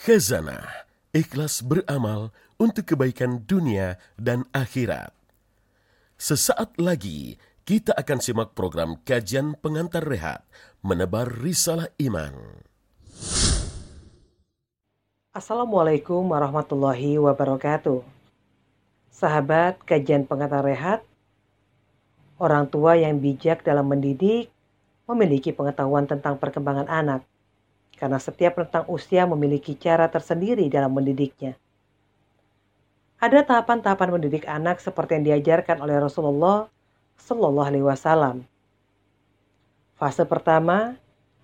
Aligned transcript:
Khazanah, 0.00 0.88
ikhlas 1.12 1.60
beramal 1.60 2.32
untuk 2.56 2.88
kebaikan 2.88 3.44
dunia 3.44 4.00
dan 4.16 4.48
akhirat. 4.48 5.12
Sesaat 6.16 6.80
lagi 6.80 7.36
kita 7.68 7.92
akan 7.92 8.16
simak 8.16 8.56
program 8.56 8.96
kajian 9.04 9.60
pengantar 9.60 10.00
rehat, 10.00 10.40
menebar 10.80 11.28
risalah 11.28 11.92
iman. 12.00 12.32
Assalamualaikum 15.36 16.32
warahmatullahi 16.32 17.20
wabarakatuh. 17.20 18.00
Sahabat 19.12 19.84
kajian 19.84 20.24
pengantar 20.24 20.64
rehat, 20.64 21.04
orang 22.40 22.64
tua 22.72 22.96
yang 22.96 23.20
bijak 23.20 23.60
dalam 23.68 23.84
mendidik 23.84 24.48
memiliki 25.04 25.52
pengetahuan 25.52 26.08
tentang 26.08 26.40
perkembangan 26.40 26.88
anak 26.88 27.20
karena 28.00 28.16
setiap 28.16 28.56
rentang 28.56 28.88
usia 28.88 29.28
memiliki 29.28 29.76
cara 29.76 30.08
tersendiri 30.08 30.72
dalam 30.72 30.88
mendidiknya. 30.96 31.60
Ada 33.20 33.44
tahapan-tahapan 33.44 34.16
mendidik 34.16 34.48
anak 34.48 34.80
seperti 34.80 35.20
yang 35.20 35.24
diajarkan 35.28 35.84
oleh 35.84 36.00
Rasulullah 36.00 36.72
Shallallahu 37.20 37.68
Alaihi 37.68 37.84
Wasallam. 37.84 38.48
Fase 40.00 40.24
pertama, 40.24 40.96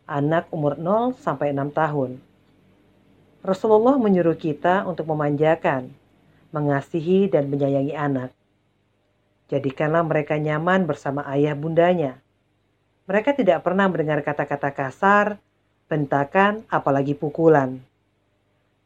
anak 0.08 0.48
umur 0.48 0.80
0 0.80 1.12
sampai 1.20 1.52
6 1.52 1.76
tahun. 1.76 2.10
Rasulullah 3.44 4.00
menyuruh 4.00 4.40
kita 4.40 4.88
untuk 4.88 5.04
memanjakan, 5.12 5.92
mengasihi 6.56 7.28
dan 7.28 7.52
menyayangi 7.52 7.92
anak. 7.92 8.32
Jadikanlah 9.52 10.00
mereka 10.08 10.40
nyaman 10.40 10.88
bersama 10.88 11.20
ayah 11.28 11.52
bundanya. 11.52 12.16
Mereka 13.04 13.36
tidak 13.36 13.60
pernah 13.60 13.86
mendengar 13.92 14.24
kata-kata 14.24 14.72
kasar 14.72 15.36
bentakan, 15.86 16.66
apalagi 16.66 17.14
pukulan. 17.14 17.78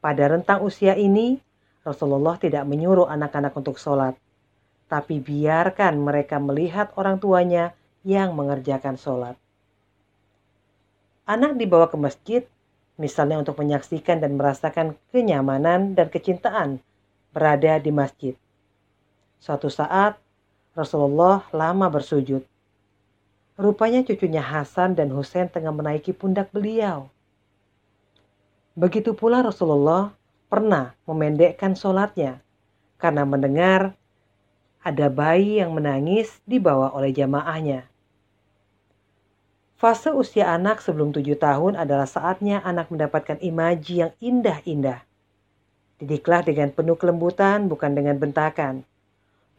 Pada 0.01 0.33
rentang 0.33 0.65
usia 0.65 0.97
ini, 0.97 1.41
Rasulullah 1.85 2.37
tidak 2.37 2.65
menyuruh 2.69 3.09
anak-anak 3.09 3.53
untuk 3.57 3.81
sholat, 3.81 4.17
tapi 4.89 5.21
biarkan 5.21 6.01
mereka 6.01 6.37
melihat 6.37 6.93
orang 6.97 7.17
tuanya 7.21 7.73
yang 8.05 8.33
mengerjakan 8.37 8.97
sholat. 8.97 9.37
Anak 11.29 11.57
dibawa 11.57 11.87
ke 11.87 11.97
masjid, 12.01 12.43
misalnya 13.01 13.41
untuk 13.41 13.57
menyaksikan 13.61 14.21
dan 14.21 14.37
merasakan 14.37 14.99
kenyamanan 15.15 15.95
dan 15.95 16.11
kecintaan 16.11 16.83
berada 17.31 17.79
di 17.79 17.95
masjid. 17.95 18.35
Suatu 19.41 19.73
saat, 19.73 20.19
Rasulullah 20.77 21.47
lama 21.55 21.87
bersujud. 21.89 22.50
Rupanya 23.61 24.01
cucunya 24.01 24.41
Hasan 24.41 24.97
dan 24.97 25.13
Husain 25.13 25.45
tengah 25.53 25.69
menaiki 25.69 26.17
pundak 26.17 26.49
beliau. 26.49 27.13
Begitu 28.73 29.13
pula 29.13 29.45
Rasulullah 29.45 30.17
pernah 30.49 30.97
memendekkan 31.05 31.77
sholatnya 31.77 32.41
karena 32.97 33.29
mendengar 33.29 33.93
ada 34.81 35.13
bayi 35.13 35.61
yang 35.61 35.77
menangis 35.77 36.41
dibawa 36.49 36.89
oleh 36.97 37.13
jamaahnya. 37.13 37.85
Fase 39.77 40.09
usia 40.09 40.49
anak 40.49 40.81
sebelum 40.81 41.13
tujuh 41.13 41.37
tahun 41.37 41.77
adalah 41.77 42.09
saatnya 42.09 42.65
anak 42.65 42.89
mendapatkan 42.89 43.45
imaji 43.45 44.09
yang 44.09 44.13
indah-indah. 44.25 45.05
Didiklah 46.01 46.49
dengan 46.49 46.73
penuh 46.73 46.97
kelembutan 46.97 47.69
bukan 47.69 47.93
dengan 47.93 48.17
bentakan. 48.17 48.89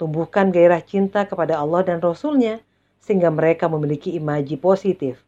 Tumbuhkan 0.02 0.50
gairah 0.50 0.82
cinta 0.82 1.30
kepada 1.30 1.62
Allah 1.62 1.86
dan 1.86 2.02
Rasulnya 2.02 2.66
sehingga 3.02 3.34
mereka 3.34 3.66
memiliki 3.66 4.14
imaji 4.14 4.56
positif. 4.62 5.20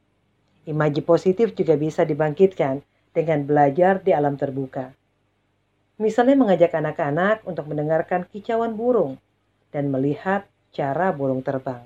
Imaji 0.63 1.03
positif 1.03 1.51
juga 1.57 1.75
bisa 1.75 2.07
dibangkitkan 2.07 2.85
dengan 3.11 3.43
belajar 3.43 3.99
di 3.99 4.15
alam 4.15 4.39
terbuka. 4.39 4.95
Misalnya 5.99 6.39
mengajak 6.39 6.71
anak-anak 6.73 7.43
untuk 7.43 7.67
mendengarkan 7.69 8.25
kicauan 8.29 8.73
burung 8.77 9.19
dan 9.73 9.89
melihat 9.89 10.47
cara 10.73 11.13
burung 11.13 11.41
terbang. 11.45 11.85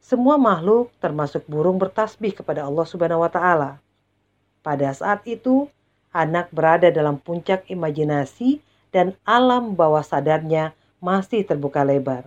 Semua 0.00 0.40
makhluk 0.40 0.90
termasuk 0.98 1.46
burung 1.46 1.78
bertasbih 1.78 2.34
kepada 2.34 2.66
Allah 2.66 2.82
Subhanahu 2.88 3.22
wa 3.22 3.30
taala. 3.30 3.78
Pada 4.60 4.90
saat 4.92 5.22
itu, 5.24 5.70
anak 6.10 6.50
berada 6.50 6.90
dalam 6.90 7.16
puncak 7.16 7.64
imajinasi 7.70 8.58
dan 8.90 9.14
alam 9.22 9.78
bawah 9.78 10.02
sadarnya 10.02 10.74
masih 10.98 11.46
terbuka 11.46 11.86
lebar. 11.86 12.26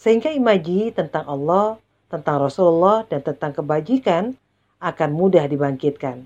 Sehingga 0.00 0.32
imaji 0.32 0.96
tentang 0.96 1.28
Allah, 1.28 1.76
tentang 2.08 2.40
Rasulullah, 2.40 3.04
dan 3.04 3.20
tentang 3.20 3.52
kebajikan 3.52 4.32
akan 4.80 5.10
mudah 5.12 5.44
dibangkitkan. 5.44 6.24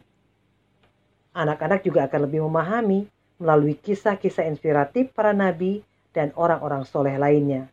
Anak-anak 1.34 1.82
juga 1.82 2.06
akan 2.06 2.30
lebih 2.30 2.46
memahami 2.46 3.10
melalui 3.42 3.74
kisah-kisah 3.74 4.46
inspiratif 4.46 5.10
para 5.10 5.34
nabi 5.34 5.82
dan 6.14 6.30
orang-orang 6.38 6.86
soleh 6.86 7.18
lainnya. 7.18 7.66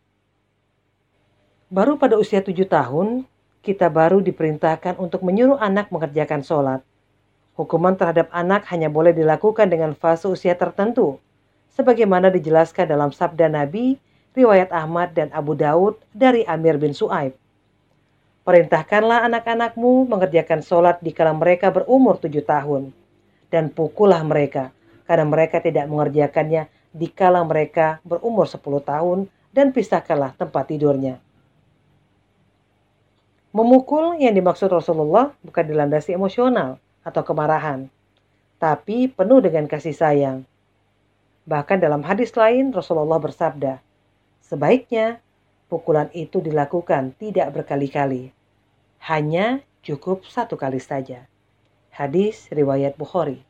Baru 1.70 2.02
pada 2.02 2.18
usia 2.18 2.42
tujuh 2.42 2.66
tahun, 2.66 3.30
kita 3.62 3.86
baru 3.94 4.26
diperintahkan 4.26 4.98
untuk 4.98 5.22
menyuruh 5.22 5.62
anak 5.62 5.94
mengerjakan 5.94 6.42
sholat. 6.42 6.82
Hukuman 7.54 7.94
terhadap 7.94 8.26
anak 8.34 8.66
hanya 8.74 8.90
boleh 8.90 9.14
dilakukan 9.14 9.70
dengan 9.70 9.94
fase 9.94 10.26
usia 10.26 10.58
tertentu, 10.58 11.22
sebagaimana 11.78 12.34
dijelaskan 12.34 12.90
dalam 12.90 13.14
sabda 13.14 13.54
Nabi 13.54 14.02
riwayat 14.32 14.72
Ahmad 14.72 15.12
dan 15.12 15.28
Abu 15.36 15.56
Daud 15.56 16.00
dari 16.16 16.48
Amir 16.48 16.80
bin 16.80 16.96
Suaib. 16.96 17.36
Perintahkanlah 18.42 19.28
anak-anakmu 19.30 20.10
mengerjakan 20.10 20.66
sholat 20.66 20.98
di 21.04 21.14
kala 21.14 21.36
mereka 21.36 21.70
berumur 21.70 22.18
tujuh 22.18 22.42
tahun, 22.42 22.90
dan 23.54 23.70
pukullah 23.70 24.26
mereka, 24.26 24.74
karena 25.06 25.30
mereka 25.30 25.62
tidak 25.62 25.86
mengerjakannya 25.86 26.66
di 26.90 27.08
kala 27.12 27.46
mereka 27.46 28.02
berumur 28.02 28.50
sepuluh 28.50 28.82
tahun, 28.82 29.30
dan 29.54 29.70
pisahkanlah 29.70 30.34
tempat 30.40 30.74
tidurnya. 30.74 31.22
Memukul 33.52 34.16
yang 34.18 34.32
dimaksud 34.32 34.72
Rasulullah 34.72 35.36
bukan 35.44 35.68
dilandasi 35.68 36.16
emosional 36.16 36.80
atau 37.04 37.22
kemarahan, 37.22 37.92
tapi 38.58 39.12
penuh 39.12 39.44
dengan 39.44 39.68
kasih 39.68 39.92
sayang. 39.92 40.48
Bahkan 41.46 41.84
dalam 41.84 42.00
hadis 42.02 42.32
lain 42.34 42.72
Rasulullah 42.72 43.20
bersabda, 43.20 43.84
Sebaiknya 44.42 45.22
pukulan 45.72 46.12
itu 46.12 46.44
dilakukan 46.44 47.16
tidak 47.16 47.56
berkali-kali, 47.56 48.36
hanya 49.08 49.64
cukup 49.82 50.28
satu 50.28 50.60
kali 50.60 50.78
saja. 50.78 51.26
Hadis 51.92 52.52
riwayat 52.52 53.00
Bukhari. 53.00 53.42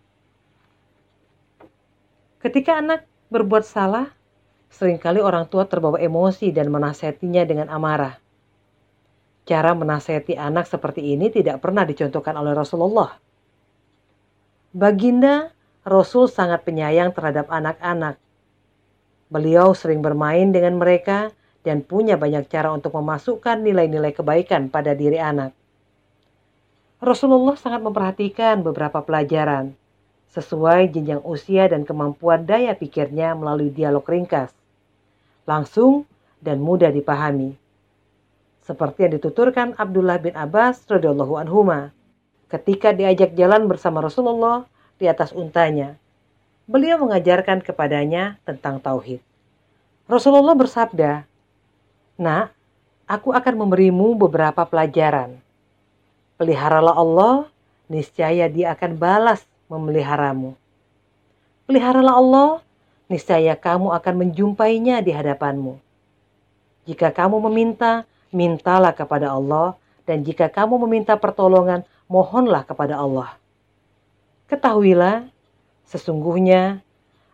Ketika 2.41 2.77
anak 2.81 3.05
berbuat 3.29 3.65
salah, 3.65 4.09
sering 4.71 4.97
kali 4.97 5.21
orang 5.21 5.45
tua 5.45 5.67
terbawa 5.67 6.01
emosi 6.01 6.49
dan 6.49 6.73
menasihatinya 6.73 7.43
dengan 7.45 7.67
amarah. 7.69 8.17
Cara 9.45 9.73
menasihati 9.73 10.37
anak 10.37 10.69
seperti 10.69 11.17
ini 11.17 11.33
tidak 11.33 11.61
pernah 11.61 11.81
dicontohkan 11.85 12.37
oleh 12.37 12.53
Rasulullah. 12.53 13.17
Baginda 14.71 15.51
Rasul 15.81 16.29
sangat 16.29 16.61
penyayang 16.61 17.09
terhadap 17.09 17.49
anak-anak 17.49 18.20
Beliau 19.31 19.71
sering 19.71 20.03
bermain 20.03 20.51
dengan 20.51 20.75
mereka 20.75 21.31
dan 21.63 21.79
punya 21.79 22.19
banyak 22.19 22.51
cara 22.51 22.67
untuk 22.75 22.91
memasukkan 22.99 23.63
nilai-nilai 23.63 24.11
kebaikan 24.11 24.67
pada 24.67 24.91
diri 24.91 25.23
anak. 25.23 25.55
Rasulullah 26.99 27.55
sangat 27.55 27.79
memperhatikan 27.79 28.59
beberapa 28.59 28.99
pelajaran 28.99 29.73
sesuai 30.35 30.91
jenjang 30.91 31.23
usia 31.23 31.67
dan 31.71 31.87
kemampuan 31.87 32.43
daya 32.43 32.75
pikirnya 32.75 33.35
melalui 33.35 33.71
dialog 33.71 34.03
ringkas, 34.03 34.51
langsung 35.43 36.07
dan 36.43 36.59
mudah 36.59 36.91
dipahami. 36.91 37.55
Seperti 38.63 39.07
yang 39.07 39.13
dituturkan 39.19 39.75
Abdullah 39.75 40.19
bin 40.19 40.35
Abbas 40.37 40.87
radhiyallahu 40.87 41.39
anhuma 41.39 41.91
ketika 42.47 42.91
diajak 42.91 43.35
jalan 43.35 43.67
bersama 43.67 44.03
Rasulullah 44.03 44.67
di 44.99 45.07
atas 45.07 45.31
untanya 45.35 45.97
beliau 46.71 47.03
mengajarkan 47.03 47.59
kepadanya 47.59 48.39
tentang 48.47 48.79
tauhid. 48.79 49.19
Rasulullah 50.07 50.55
bersabda, 50.55 51.27
"Nak, 52.15 52.55
aku 53.11 53.35
akan 53.35 53.67
memberimu 53.67 54.15
beberapa 54.15 54.63
pelajaran. 54.63 55.35
Peliharalah 56.39 56.95
Allah, 56.95 57.35
niscaya 57.91 58.47
Dia 58.47 58.71
akan 58.71 58.95
balas 58.95 59.43
memeliharamu. 59.67 60.55
Peliharalah 61.67 62.15
Allah, 62.15 62.49
niscaya 63.11 63.51
kamu 63.59 63.91
akan 63.91 64.13
menjumpainya 64.15 65.03
di 65.03 65.11
hadapanmu. 65.11 65.75
Jika 66.87 67.11
kamu 67.11 67.51
meminta, 67.51 68.07
mintalah 68.31 68.95
kepada 68.95 69.35
Allah, 69.35 69.75
dan 70.07 70.23
jika 70.23 70.47
kamu 70.47 70.81
meminta 70.87 71.19
pertolongan, 71.19 71.83
mohonlah 72.11 72.67
kepada 72.67 72.99
Allah. 72.99 73.35
Ketahuilah 74.51 75.30
Sesungguhnya, 75.91 76.79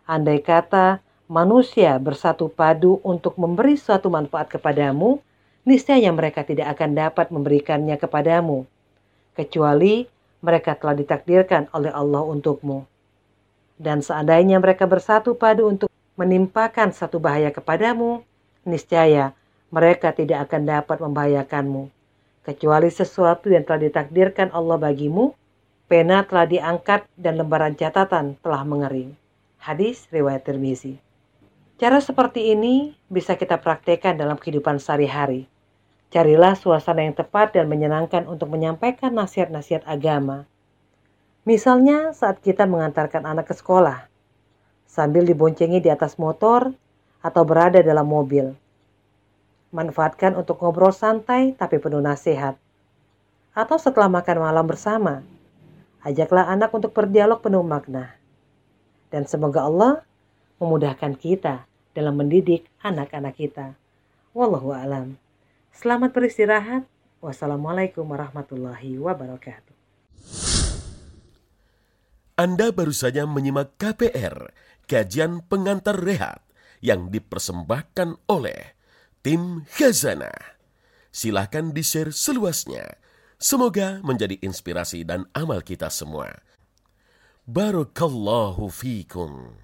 andai 0.02 0.42
kata 0.42 0.98
manusia 1.30 1.94
bersatu 2.02 2.50
padu 2.50 2.98
untuk 3.06 3.38
memberi 3.38 3.78
suatu 3.78 4.10
manfaat 4.10 4.50
kepadamu, 4.50 5.22
niscaya 5.62 6.10
mereka 6.10 6.42
tidak 6.42 6.74
akan 6.74 6.98
dapat 6.98 7.30
memberikannya 7.30 7.94
kepadamu, 7.94 8.66
kecuali 9.38 10.10
mereka 10.42 10.74
telah 10.74 10.98
ditakdirkan 10.98 11.70
oleh 11.70 11.94
Allah 11.94 12.26
untukmu. 12.26 12.82
Dan 13.78 14.02
seandainya 14.02 14.58
mereka 14.58 14.90
bersatu 14.90 15.38
padu 15.38 15.70
untuk 15.70 15.86
menimpakan 16.18 16.90
satu 16.90 17.22
bahaya 17.22 17.54
kepadamu, 17.54 18.26
niscaya 18.66 19.38
mereka 19.70 20.10
tidak 20.10 20.50
akan 20.50 20.66
dapat 20.66 20.98
membahayakanmu. 20.98 21.94
Kecuali 22.42 22.90
sesuatu 22.90 23.54
yang 23.54 23.62
telah 23.62 23.86
ditakdirkan 23.86 24.50
Allah 24.50 24.82
bagimu, 24.82 25.30
pena 25.88 26.20
telah 26.28 26.44
diangkat 26.44 27.08
dan 27.16 27.40
lembaran 27.40 27.72
catatan 27.72 28.36
telah 28.44 28.60
mengering. 28.62 29.16
Hadis 29.56 30.04
riwayat 30.12 30.44
Tirmizi. 30.44 31.00
Cara 31.80 31.96
seperti 32.04 32.52
ini 32.52 32.92
bisa 33.08 33.40
kita 33.40 33.56
praktekkan 33.56 34.20
dalam 34.20 34.36
kehidupan 34.36 34.76
sehari-hari. 34.76 35.48
Carilah 36.12 36.52
suasana 36.60 37.08
yang 37.08 37.16
tepat 37.16 37.56
dan 37.56 37.72
menyenangkan 37.72 38.28
untuk 38.28 38.52
menyampaikan 38.52 39.16
nasihat-nasihat 39.16 39.88
agama. 39.88 40.44
Misalnya 41.48 42.12
saat 42.12 42.44
kita 42.44 42.68
mengantarkan 42.68 43.24
anak 43.24 43.48
ke 43.48 43.54
sekolah, 43.56 44.04
sambil 44.84 45.24
diboncengi 45.24 45.80
di 45.80 45.88
atas 45.88 46.20
motor 46.20 46.76
atau 47.24 47.42
berada 47.48 47.80
dalam 47.80 48.04
mobil. 48.04 48.52
Manfaatkan 49.72 50.36
untuk 50.36 50.60
ngobrol 50.60 50.92
santai 50.92 51.56
tapi 51.56 51.80
penuh 51.80 52.04
nasihat. 52.04 52.60
Atau 53.56 53.76
setelah 53.80 54.08
makan 54.08 54.44
malam 54.44 54.64
bersama, 54.64 55.24
Ajaklah 56.06 56.46
anak 56.46 56.70
untuk 56.70 56.94
berdialog 56.94 57.42
penuh 57.42 57.66
makna. 57.66 58.14
Dan 59.10 59.26
semoga 59.26 59.66
Allah 59.66 60.06
memudahkan 60.62 61.18
kita 61.18 61.66
dalam 61.90 62.14
mendidik 62.14 62.70
anak-anak 62.86 63.34
kita. 63.34 63.74
Wallahu 64.30 64.70
alam. 64.70 65.18
Selamat 65.74 66.14
beristirahat. 66.14 66.86
Wassalamualaikum 67.18 68.06
warahmatullahi 68.06 68.94
wabarakatuh. 68.94 69.74
Anda 72.38 72.70
baru 72.70 72.94
saja 72.94 73.26
menyimak 73.26 73.74
KPR, 73.82 74.54
kajian 74.86 75.42
pengantar 75.50 75.98
rehat 75.98 76.46
yang 76.78 77.10
dipersembahkan 77.10 78.30
oleh 78.30 78.78
tim 79.26 79.66
Khazana. 79.74 80.30
Silahkan 81.10 81.74
di-share 81.74 82.14
seluasnya 82.14 83.02
Semoga 83.38 84.02
menjadi 84.02 84.34
inspirasi 84.42 85.06
dan 85.06 85.22
amal 85.30 85.62
kita 85.62 85.86
semua. 85.94 86.42
Barakallahu 87.46 88.66
fikum. 88.66 89.54